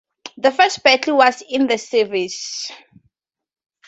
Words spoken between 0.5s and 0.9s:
first